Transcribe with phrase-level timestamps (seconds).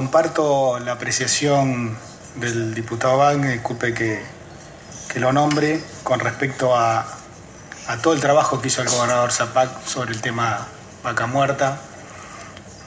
[0.00, 1.94] Comparto la apreciación
[2.36, 4.24] del diputado Bang, disculpe que,
[5.12, 7.06] que lo nombre, con respecto a,
[8.02, 10.66] todo el trabajo que hizo el gobernador Zapac sobre el tema
[11.04, 11.82] vaca muerta.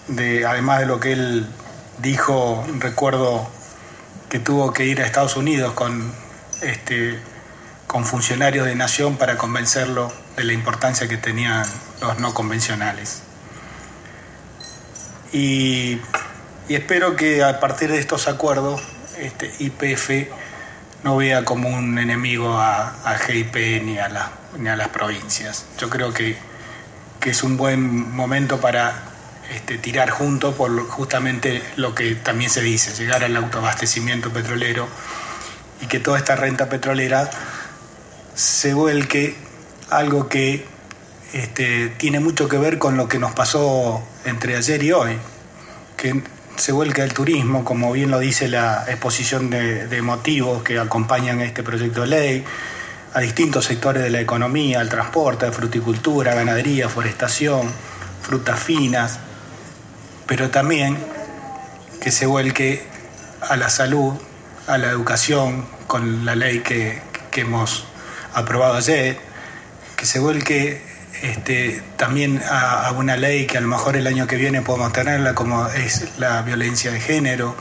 [0.08, 1.48] De, además de lo que él
[2.00, 3.48] dijo, recuerdo
[4.28, 6.12] que tuvo que ir a Estados Unidos con,
[6.64, 7.22] este,
[7.86, 11.64] con funcionarios de Nación para convencerlo de la importancia que tenían
[12.02, 13.22] los no convencionales.
[15.32, 16.00] Y,
[16.70, 18.82] y espero que a partir de estos acuerdos
[19.18, 20.30] este, IPF
[21.04, 25.66] no vea como un enemigo a, GIP ni a, la, ni a las provincias.
[25.78, 26.38] Yo creo que,
[27.20, 29.04] que es un buen momento para
[29.52, 34.88] este, tirar juntos por justamente lo que también se dice, llegar al autoabastecimiento petrolero
[35.82, 37.30] y que toda esta renta petrolera
[38.36, 39.36] se vuelque
[39.90, 40.66] algo que
[41.34, 45.18] este, tiene mucho que ver con lo que nos pasó entre ayer y hoy,
[45.98, 46.24] que
[46.56, 51.42] se vuelca el turismo, como bien lo dice la exposición de, de motivos que acompañan
[51.42, 52.46] este proyecto de ley,
[53.14, 57.70] a distintos sectores de la economía, al transporte, fruticultura, ganadería, forestación,
[58.22, 59.20] frutas finas,
[60.26, 60.98] pero también
[62.02, 62.84] que se vuelque
[63.42, 64.14] a la salud,
[64.68, 67.86] a la educación, con la ley que, que hemos
[68.34, 69.18] aprobado ayer,
[69.96, 74.36] que se vuelque este, también a, una ley que a lo mejor el año que
[74.36, 77.56] viene podemos tenerla, como es la violencia de género.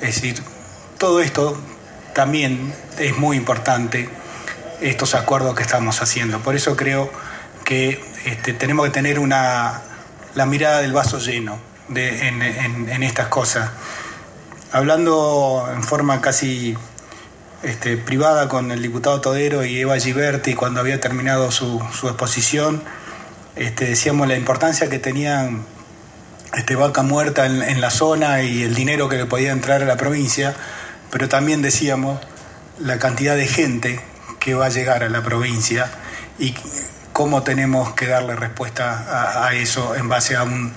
[0.00, 0.42] Es decir,
[0.98, 1.60] todo esto
[2.14, 4.08] también es muy importante,
[4.80, 6.40] estos acuerdos que estamos haciendo.
[6.40, 7.10] Por eso creo
[7.64, 9.82] que este, tenemos que tener una,
[10.34, 11.58] la mirada del vaso lleno
[11.94, 13.70] en estas cosas.
[14.72, 16.76] Hablando en forma casi
[17.66, 22.80] este, privada con el diputado Todero y Eva Giberti cuando había terminado su, exposición,
[23.56, 25.66] este, decíamos la importancia que tenían
[26.54, 29.84] este, vaca muerta en, en la zona y el dinero que le podía entrar a
[29.84, 30.54] la provincia,
[31.10, 32.20] pero también decíamos
[32.78, 34.00] la cantidad de gente
[34.38, 35.90] que va a llegar a la provincia
[36.38, 36.54] y
[37.12, 40.72] cómo tenemos que darle respuesta a, a eso en base a un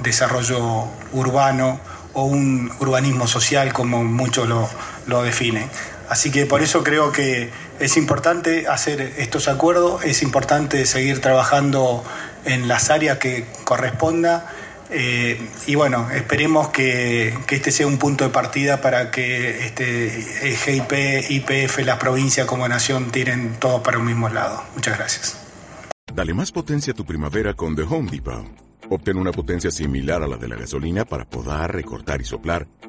[0.00, 1.78] desarrollo urbano
[2.14, 4.68] o un urbanismo social como muchos lo,
[5.06, 5.68] lo definen.
[6.08, 12.04] Así que por eso creo que es importante hacer estos acuerdos, es importante seguir trabajando
[12.44, 14.50] en las áreas que corresponda
[14.94, 20.10] eh, y bueno, esperemos que, que este sea un punto de partida para que este,
[20.10, 24.62] GIP, IPF, las provincias como nación tiren todos para un mismo lado.
[24.74, 25.38] Muchas gracias.
[26.14, 28.44] Dale más potencia a tu primavera con The Home Depot.
[28.90, 32.66] Obtén una potencia similar a la de la gasolina para podar, recortar y soplar